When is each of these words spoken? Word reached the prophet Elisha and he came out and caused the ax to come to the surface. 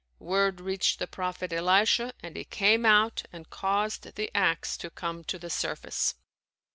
Word 0.17 0.59
reached 0.61 0.97
the 0.97 1.05
prophet 1.05 1.53
Elisha 1.53 2.11
and 2.23 2.35
he 2.35 2.43
came 2.43 2.87
out 2.87 3.21
and 3.31 3.51
caused 3.51 4.15
the 4.15 4.31
ax 4.35 4.75
to 4.77 4.89
come 4.89 5.23
to 5.25 5.37
the 5.37 5.51
surface. 5.51 6.15